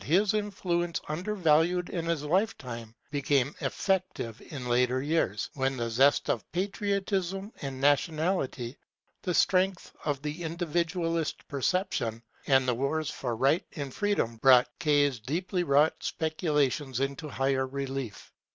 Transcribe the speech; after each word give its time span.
s 0.09 0.33
influence, 0.33 0.99
undervalued 1.09 1.87
in 1.91 2.05
his 2.07 2.23
lifetime, 2.23 2.95
became 3.11 3.53
effective 3.61 4.41
in 4.49 4.67
later 4.67 4.99
years, 4.99 5.51
when 5.53 5.77
the 5.77 5.91
zest 5.91 6.27
of 6.27 6.51
patriotism 6.51 7.53
and 7.61 7.79
nationality, 7.79 8.75
the 9.21 9.31
strength 9.35 9.93
of 10.03 10.19
the 10.23 10.41
individualist 10.41 11.47
perception, 11.47 12.23
and 12.47 12.67
the 12.67 12.73
wars 12.73 13.11
for 13.11 13.35
right 13.35 13.67
and 13.75 13.93
freedom 13.93 14.37
brought 14.37 14.67
K.'s 14.79 15.19
deeply 15.19 15.63
wrought 15.63 15.93
speculations 16.01 16.99
into 16.99 17.29
higher 17.29 17.67
relief. 17.67 18.31